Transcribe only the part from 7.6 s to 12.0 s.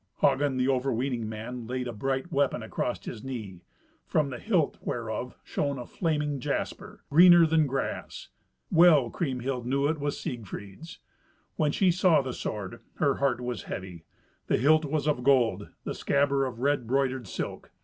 grass. Well Kriemhild knew that it was Siegfried's. When she